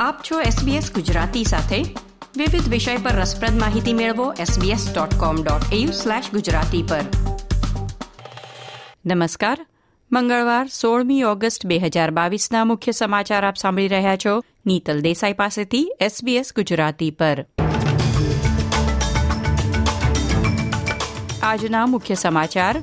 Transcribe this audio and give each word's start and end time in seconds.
આપ 0.00 0.20
છો 0.30 0.40
SBS 0.40 0.94
ગુજરાતી 0.94 1.44
સાથે. 1.44 1.84
વિવિધ 2.36 2.68
વિષય 2.68 2.96
પર 2.96 3.10
રસપ્રદ 3.10 3.60
માહિતી 3.60 3.92
મેળવો 3.92 4.32
sbs.com.au/gujarati 4.32 6.88
પર. 6.88 7.00
નમસ્કાર. 9.06 9.66
મંગળવાર, 10.12 10.68
સોળમી 10.68 11.22
ઓગસ્ટ 11.22 11.66
બે 11.66 11.78
હજાર 11.78 12.10
બાવીસના 12.10 12.64
મુખ્ય 12.64 12.92
સમાચાર 12.92 13.46
આપ 13.46 13.56
સાંભળી 13.56 13.88
રહ્યા 13.88 14.16
છો 14.16 14.44
નીતલ 14.66 15.00
દેસાઈ 15.00 15.32
પાસેથી 15.32 15.92
SBS 16.02 16.46
ગુજરાતી 16.56 17.10
પર. 17.10 17.46
આજના 21.42 21.86
મુખ્ય 21.86 22.14
સમાચાર. 22.14 22.82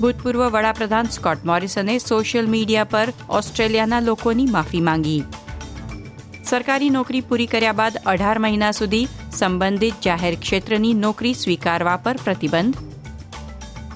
ભૂતપૂર્વ 0.00 0.48
વડાપ્રધાન 0.48 1.04
સ્કોટ 1.04 1.44
મોરિસને 1.44 1.98
સોશિયલ 1.98 2.50
મીડિયા 2.50 2.84
પર 2.84 3.12
ઓસ્ટ્રેલિયાના 3.28 4.00
લોકોની 4.00 4.46
માફી 4.46 4.80
માંગી. 4.80 5.22
સરકારી 6.50 6.90
નોકરી 6.90 7.20
પૂરી 7.20 7.46
કર્યા 7.46 7.72
બાદ 7.72 7.96
અઢાર 8.06 8.38
મહિના 8.38 8.70
સુધી 8.70 9.06
સંબંધિત 9.32 9.94
જાહેર 10.04 10.34
ક્ષેત્રની 10.34 10.94
નોકરી 10.94 11.34
સ્વીકારવા 11.34 11.96
પર 11.96 12.16
પ્રતિબંધ. 12.24 12.76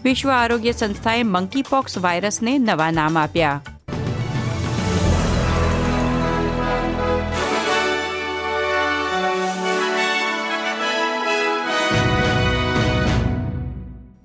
વિશ્વ 0.05 0.31
આરોગ્ય 0.31 0.73
સંસ્થાએ 0.73 1.23
મંકીપોક્સ 1.23 1.99
વાયરસને 1.99 2.59
નવા 2.59 2.91
નામ 2.91 3.19
આપ્યા. 3.19 3.63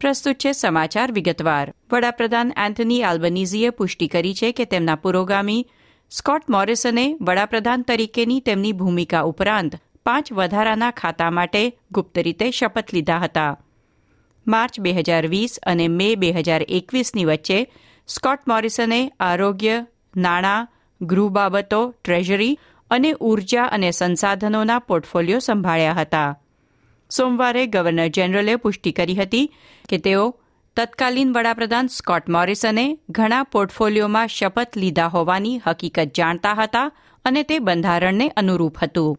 પ્રસ્તુત 0.02 0.36
છે 0.36 0.52
સમાચાર 0.52 1.12
વિગતવાર. 1.12 1.74
વડાપ્રધાન 1.92 2.54
એન્થની 2.58 3.04
આલ્બનીઝીએ 3.04 3.70
પુષ્ટિ 3.70 4.08
કરી 4.08 4.34
છે 4.34 4.52
કે 4.52 4.66
તેમના 4.66 4.96
પુરોગામી 4.96 5.68
સ્કોટ 6.12 6.48
મોરિસને 6.50 7.18
વડાપ્રધાન 7.22 7.82
તરીકેની 7.82 8.42
તેમની 8.42 8.74
ભૂમિકા 8.74 9.22
ઉપરાંત 9.24 9.76
પાંચ 10.06 10.32
વધારાના 10.34 10.92
ખાતા 10.92 11.30
માટે 11.32 11.62
ગુપ્ત 11.92 12.18
રીતે 12.18 12.52
શપથ 12.52 12.94
લીધા 12.94 13.20
હતા. 13.20 13.52
માર્ચ 14.48 14.80
બે 14.80 14.94
હજાર 14.94 15.28
વીસ 15.28 15.60
અને 15.66 15.88
મે 15.88 16.16
બે 16.16 16.32
હજાર 16.32 16.62
એકવીસની 16.68 17.26
વચ્ચે 17.26 17.60
સ્કોટ 18.08 18.48
મોરિસને 18.48 19.12
આરોગ્ય, 19.20 19.86
નાણાં, 20.16 20.68
ગૃહ 21.02 21.30
બાબતો, 21.30 21.94
ટ્રેઝરી 22.04 22.60
અને 22.92 23.14
ઊર્જા 23.14 23.64
અને 23.64 23.92
સંસાધનોના 23.92 24.80
પોર્ટફોલિયો 24.80 25.40
સંભાળ્યા 25.40 25.94
હતા. 25.94 26.40
સોમવારે 27.12 27.68
ગવર્નર 27.68 28.08
જનરલે 28.08 28.56
પુષ્ટિ 28.56 28.92
કરી 28.92 29.16
હતી 29.16 29.52
કે 29.90 29.98
તેઓ 29.98 30.39
તત્કાલીન 30.80 31.34
વડાપ્રધાન 31.34 31.88
સ્કોટ 31.88 32.30
મોરિસને 32.30 32.98
ઘણા 33.12 33.44
પોર્ટફોલિયોમાં 33.44 34.28
શપથ 34.28 34.78
લીધા 34.78 35.08
હોવાની 35.08 35.62
હકીકત 35.68 36.14
જાણતા 36.16 36.54
હતા 36.54 36.92
અને 37.26 37.44
તે 37.44 37.60
બંધારણને 37.60 38.28
અનુરૂપ 38.30 38.78
હતું. 38.84 39.18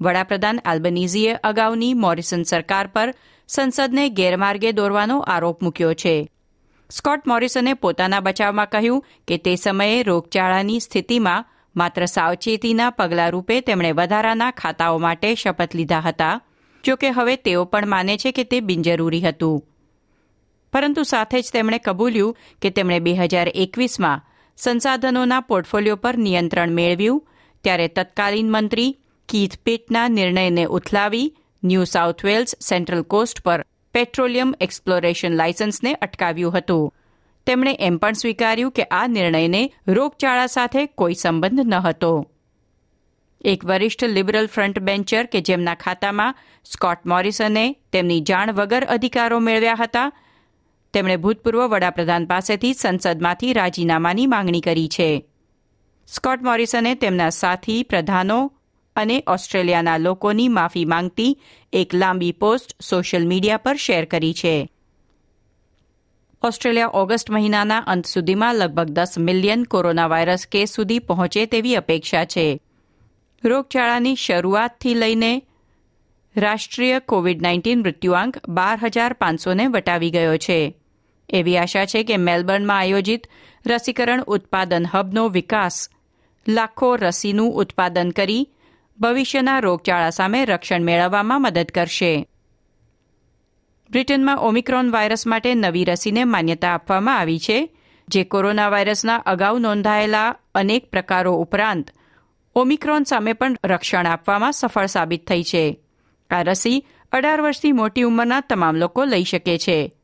વડાપ્રધાન 0.00 0.60
આલ્બનીઝીએ 0.64 1.34
અગાઉની 1.34 1.94
મોરિસન 1.94 2.42
સરકાર 2.42 2.86
પર 2.86 3.14
સંસદને 3.48 4.08
ગેરમાર્ગે 4.08 4.72
દોરવાનો 4.72 5.20
આરોપ 5.20 5.62
મૂક્યો 5.62 5.94
છે. 5.94 6.28
સ્કોટ 6.90 7.26
મોરિસને 7.26 7.74
પોતાના 7.74 8.20
બચાવમાં 8.20 8.68
કહ્યું 8.68 9.04
કે 9.28 9.38
તે 9.38 9.56
સમયે 9.56 10.02
રોગચાળાની 10.02 10.80
સ્થિતિમાં 10.80 11.44
માત્ર 11.76 12.06
સાવચેતીના 12.06 12.90
પગલા 12.90 13.28
રૂપે 13.28 13.60
તેમણે 13.60 13.92
વધારાના 13.92 14.50
ખાતાઓ 14.50 14.98
માટે 14.98 15.34
શપથ 15.34 15.74
લીધા 15.74 16.00
હતા. 16.00 16.40
જોકે 16.84 17.10
હવે 17.10 17.36
તેઓ 17.36 17.64
પણ 17.64 17.88
માને 17.88 18.16
છે 18.16 18.32
કે 18.32 18.44
તે 18.44 18.60
બિનજરૂરી 18.60 19.20
હતું. 19.20 19.69
પરંતુ 20.72 21.02
સાથે 21.02 21.38
જ 21.42 21.52
તેમણે 21.52 21.78
કબૂલ્યું 21.78 22.36
કે 22.62 22.70
તેમણે 22.70 22.98
બે 23.00 23.14
હજાર 23.14 23.48
એકવીસમાં 23.54 24.24
સંસાધનોના 24.58 25.40
પોર્ટફોલિયો 25.40 25.96
પર 25.96 26.16
નિયંત્રણ 26.16 26.70
મેળવ્યું, 26.70 27.22
ત્યારે 27.64 27.88
તત્કાલીન 27.88 28.50
મંત્રી 28.50 28.96
કીથ 29.28 29.56
પીટના 29.64 30.08
નિર્ણયને 30.08 30.64
ઉથલાવી 30.66 31.34
New 31.62 31.84
South 31.84 32.24
Wales 32.24 32.56
Central 32.60 33.02
Coast 33.02 33.42
પર 33.42 33.60
પેટ્રોલિયમ 33.94 34.54
એક્સપ્લોરેશન 34.60 35.32
લાયસન્સને 35.32 35.92
અટકાવ્યું 35.94 36.54
હતું. 36.54 36.92
તેમણે 37.46 37.72
એમ 37.78 37.96
પણ 37.98 38.12
સ્વીકાર્યું 38.12 38.72
કે 38.72 38.84
આ 38.90 39.06
નિર્ણયને 39.06 39.62
રોગચાળા 39.88 40.46
સાથે 40.46 40.86
કોઈ 40.86 41.14
સંબંધ 41.14 41.66
ન 41.66 41.74
હતો. 41.80 42.12
એક 43.44 43.64
વરિષ્ઠ 43.64 44.04
લિબરલ 44.04 44.46
ફ્રન્ટ 44.46 44.78
બેન્ચર 44.78 45.26
કે 45.26 45.40
જેમના 45.40 45.74
ખાતામાં 45.74 46.34
સ્કોટ 46.64 47.06
મોરિસને 47.06 47.66
તેમની 47.92 48.20
જાણ 48.20 48.52
વગર 48.52 48.84
અધિકારો 48.84 49.38
મેળવ્યા 49.40 49.74
હતા 49.74 50.12
તેમણે 50.94 51.16
ભૂતપૂર્વ 51.16 51.66
વડાપ્રધાન 51.66 52.26
પાસેથી 52.26 52.74
સંસદમાંથી 52.74 53.52
રાજીનામાની 53.52 54.26
માંગણી 54.26 54.60
કરી 54.60 54.88
છે. 54.88 55.26
સ્કોટ 56.06 56.42
મોરિસને 56.42 56.94
તેમના 56.94 57.30
સાથી, 57.30 57.82
પ્રધાનો 57.82 58.52
અને 58.96 59.24
ઓસ્ટ્રેલિયાના 59.26 59.98
લોકોની 59.98 60.48
માફી 60.48 60.84
માંગતી 60.84 61.38
એક 61.72 61.94
લાંબી 61.94 62.32
પોસ્ટ 62.32 62.82
સોશિયલ 62.82 63.28
મીડિયા 63.28 63.56
પર 63.56 63.76
શેર 63.76 64.04
કરી 64.04 64.34
છે. 64.34 64.70
ઓસ્ટ્રેલિયા 66.42 66.88
ઓગસ્ટ 66.88 67.30
મહિનાના 67.30 67.78
અંત 67.78 68.06
સુધીમાં 68.06 68.54
લગભગ 68.54 68.90
દસ 68.90 69.14
મિલિયન 69.18 69.64
કોરોના 69.64 70.06
વાયરસ 70.06 70.46
કેસ 70.46 70.70
સુધી 70.70 70.98
પહોંચે 70.98 71.46
તેવી 71.46 71.76
અપેક્ષા 71.76 72.24
છે. 72.24 72.60
રોગચાળાની 73.44 74.16
શરૂઆતથી 74.16 74.94
લઈને 74.94 75.42
રાષ્ટ્રીય 76.36 76.98
કોવિડ 76.98 77.42
નાઇન્ટીન 77.42 77.80
મૃત્યુઆંક 77.80 78.48
બાર 78.48 78.78
હજાર 78.82 79.12
પાંચસોને 79.12 79.66
વટાવી 79.66 80.10
ગયો 80.10 80.36
છે. 80.36 80.79
એવી 81.32 81.58
આશા 81.58 81.86
છે 81.86 82.02
કે 82.02 82.16
મેલબર્નમાં 82.16 82.78
આયોજિત 82.78 83.26
રસીકરણ 83.66 84.22
ઉત્પાદન 84.22 84.86
હબનો 84.86 85.28
વિકાસ, 85.28 85.90
લાખો 86.48 86.96
રસીનું 86.96 87.54
ઉત્પાદન 87.54 88.10
કરી 88.10 88.50
ભવિષ્યના 89.00 89.60
રોગચાળા 89.60 90.10
સામે 90.10 90.44
રક્ષણ 90.44 90.82
મેળવવામાં 90.82 91.42
મદદ 91.42 91.64
કરશે. 91.64 92.26
બ્રિટનમાં 93.90 94.38
ઓમિક્રોન 94.38 94.90
વાયરસ 94.90 95.26
માટે 95.26 95.54
નવી 95.54 95.84
રસીને 95.84 96.24
માન્યતા 96.24 96.74
આપવામાં 96.74 97.18
આવી 97.18 97.38
છે, 97.38 97.76
જે 98.08 98.24
કોરોના 98.24 98.68
વાયરસના 98.68 99.16
અગાઉ 99.16 99.58
નોંધાયેલા 99.58 100.34
અનેક 100.54 100.90
પ્રકારો 100.90 101.34
ઉપરાંત 101.34 101.90
ઓમિક્રોન 102.54 103.02
સામે 103.02 103.32
પણ 103.32 103.56
રક્ષણ 103.64 104.06
આપવામાં 104.06 104.52
સફળ 104.52 104.86
સાબિત 104.86 105.26
થઈ 105.26 105.42
છે. 105.42 105.80
આ 106.30 106.42
રસી 106.42 106.86
અઢાર 107.12 107.40
વર્ષથી 107.40 107.72
મોટી 107.72 108.02
ઉંમરના 108.02 108.40
તમામ 108.40 108.76
લોકો 108.76 109.04
લઈ 109.04 109.24
શકે 109.24 109.58
છે. 109.58 109.94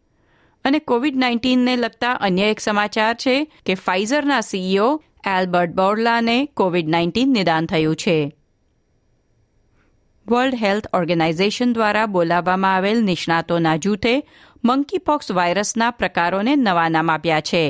અને 0.66 0.78
કોવિડ 0.78 1.16
નાઇન્ટીનને 1.16 1.76
લગતા 1.76 2.12
અન્ય 2.12 2.42
એક 2.42 2.60
સમાચાર 2.60 3.14
છે 3.14 3.36
કે 3.66 3.74
ફાઇઝરના 3.74 4.40
સીઈઓ 4.40 4.88
એલ્બર્ટ 5.26 5.70
બોર્લાને 5.70 6.46
કોવિડ 6.46 6.88
નાઇન્ટીન 6.88 7.32
નિદાન 7.32 7.66
થયું 7.66 7.96
છે. 7.96 8.18
વર્લ્ડ 10.26 10.54
હેલ્થ 10.54 10.86
ઓર્ગેનાઇઝેશન 10.92 11.72
દ્વારા 11.72 12.06
બોલાવવામાં 12.06 12.74
આવેલ 12.74 13.02
નિષ્ણાતોના 13.04 13.76
જૂથે 13.76 14.14
મંકીપોક્સ 14.64 15.32
વાયરસના 15.32 15.90
પ્રકારોને 15.90 16.56
નવા 16.56 16.88
નામ 16.88 17.10
આપ્યા 17.10 17.40
છે. 17.40 17.64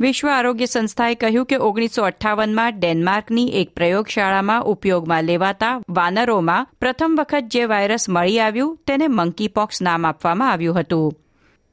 વિશ્વ 0.00 0.28
આરોગ્ય 0.28 0.66
સંસ્થાએ 0.66 1.14
કહ્યું 1.14 1.46
કે 1.46 1.56
ઓગણીસો 1.56 2.02
અઠ્ઠાવનમાં 2.02 2.78
ડેનમાર્કની 2.78 3.48
એક 3.60 3.74
પ્રયોગશાળામાં 3.74 4.64
ઉપયોગમાં 4.64 5.24
લેવાતા 5.24 5.80
વાનરોમાં 5.88 6.66
પ્રથમ 6.80 7.16
વખત 7.18 7.44
જે 7.46 7.64
વાયરસ 7.64 8.08
મળી 8.08 8.40
આવ્યું 8.40 8.78
તેને 8.86 9.08
મંકીપોક્સ 9.08 9.82
નામ 9.82 10.06
આપવામાં 10.06 10.50
આવ્યું 10.50 10.80
હતું. 10.80 11.12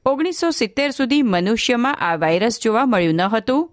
ઓગણીસો 0.06 0.52
સિત્તેર 0.52 0.92
સુધી 0.92 1.22
મનુષ્યમાં 1.22 1.96
આ 1.96 2.16
વાયરસ 2.16 2.60
જોવા 2.62 2.86
મળ્યું 2.86 3.16
ન 3.16 3.22
હતું. 3.22 3.72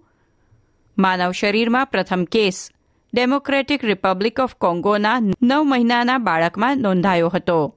માનવ 0.97 1.31
શરીરમાં 1.31 1.87
પ્રથમ 1.87 2.23
કેસ 2.23 2.71
ડેમોક્રેટિક 3.13 3.85
રિપબ્લિક 3.85 4.39
ઓફ 4.39 4.55
કોંગોના 4.55 5.19
નવ 5.41 5.63
મહિનાના 5.63 6.17
બાળકમાં 6.17 6.77
નોંધાયો 6.77 7.29
હતો. 7.29 7.75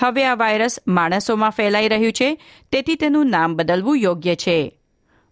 હવે 0.00 0.24
આ 0.24 0.34
વાયરસ 0.34 0.80
માણસોમાં 0.86 1.50
ફેલાઈ 1.50 1.88
રહ્યું 1.88 2.12
છે, 2.12 2.42
તેથી 2.72 2.94
તેનું 2.94 3.30
નામ 3.30 3.56
બદલવું 3.56 3.98
યોગ્ય 3.98 4.34
છે. 4.34 4.78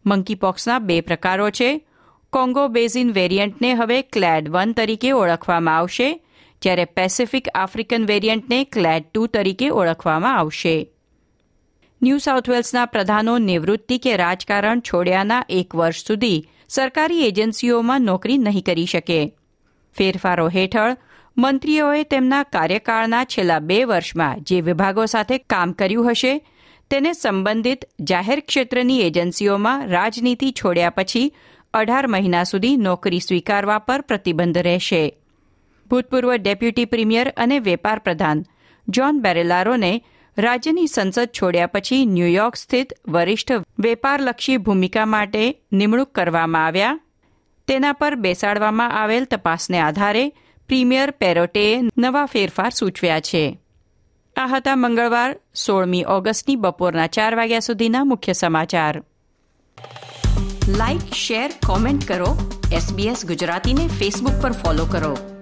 મંકીપોક્સના 0.06 0.78
બે 0.78 1.00
પ્રકારો 1.00 1.50
છે. 1.50 1.86
કોંગો 2.32 2.68
બેઝિન 2.68 3.12
વેરિયન્ટને 3.12 3.74
હવે 3.74 4.02
ક્લેડ 4.02 4.48
વન 4.48 4.72
તરીકે 4.72 5.10
ઓળખવામાં 5.12 5.76
આવશે, 5.76 6.24
જ્યારે 6.62 6.84
પેસિફિક 6.84 7.48
આફ્રિકન 7.54 8.06
વેરિયન્ટને 8.06 8.64
ક્લેડ 8.64 9.04
ટુ 9.04 9.26
તરીકે 9.26 9.68
ઓળખવામાં 9.68 10.38
આવશે. 10.38 10.92
ન્યૂ 12.02 12.18
સાઉથ 12.18 12.48
વેલ્સના 12.48 12.86
પ્રધાનો 12.86 13.38
નિવૃત્તિ 13.38 13.98
કે 13.98 14.16
રાજકારણ 14.16 14.80
છોડ્યાના 14.80 15.44
એક 15.48 15.74
વર્ષ 15.74 16.06
સુધી 16.06 16.48
સરકારી 16.68 17.28
એજન્સીઓમાં 17.28 18.02
નોકરી 18.02 18.38
નહીં 18.38 18.62
કરી 18.62 18.86
શકે. 18.86 19.36
ફેરફારો 19.94 20.48
હેઠળ 20.48 20.96
મંત્રીઓએ 21.36 22.02
તેમના 22.04 22.42
કાર્યકાળના 22.42 23.24
છેલ્લા 23.24 23.58
બે 23.58 23.84
વર્ષમાં 23.84 24.40
જે 24.40 24.60
વિભાગો 24.60 25.06
સાથે 25.06 25.38
કામ 25.38 25.72
કર્યું 25.72 26.10
હશે, 26.10 26.40
તેને 26.90 27.12
સંબંધિત 27.12 27.84
જાહેર 28.00 28.40
ક્ષેત્રની 28.40 29.02
એજન્સીઓમાં 29.02 29.86
રાજનીતિ 29.88 30.50
છોડ્યા 30.52 30.90
પછી 30.90 31.32
અઢાર 31.74 32.06
મહિના 32.06 32.44
સુધી 32.44 32.76
નોકરી 32.76 33.20
સ્વીકારવા 33.20 33.78
પર 33.78 34.00
પ્રતિબંધ 34.00 34.58
રહેશે. 34.58 35.16
ભૂતપૂર્વ 35.90 36.36
ડેપ્યુટી 36.36 36.84
પ્રીમિયર 36.84 37.28
અને 37.36 37.58
વેપાર 37.58 37.98
પ્રધાન 37.98 38.44
જ્હોન 38.88 39.20
બેરેલારોને 39.20 39.92
રાજ્યની 40.38 40.86
સંસદ 40.86 41.28
છોડ્યા 41.42 41.66
પછી 41.66 42.06
ન્યૂયોર્ક 42.06 42.56
સ્થિત 42.56 42.92
વરિષ્ઠ 43.08 43.52
વેપારલક્ષી 43.78 44.56
ભૂમિકા 44.56 45.06
માટે 45.06 45.60
નિમણૂક 45.72 46.08
કરવામાં 46.08 46.66
આવ્યા. 46.66 47.00
તેના 47.66 47.92
પર 47.92 48.14
બેસાડવામાં 48.14 49.02
આવેલ 49.02 49.24
તપાસને 49.24 49.80
આધારે 49.80 50.28
પ્રીમિયર 50.68 51.10
પેરોટેએ 51.10 51.80
નવા 51.98 52.26
ફેરફાર 52.26 52.70
સૂચવ્યા 52.70 53.20
છે. 53.20 53.58
આ 54.36 54.46
હતા 54.46 54.76
મંગળવાર, 54.76 55.36
સોળમી 55.54 56.04
ઓગસ્ટની 56.04 56.56
બપોરના 56.56 57.06
ચાર 57.06 57.34
વાગ્યા 57.34 57.58
સુધીના 57.58 58.04
મુખ્ય 58.04 58.32
સમાચાર. 58.32 59.02
લાઇક 60.68 61.14
શેર 61.14 61.50
કોમેન્ટ 61.66 62.08
કરો. 62.08 62.60
એસબીએસ 62.72 63.26
ગુજરાતીને 63.26 63.86
ફેસબુક 63.86 64.42
પર 64.42 64.52
ફોલો 64.52 64.84
કરો. 64.84 65.35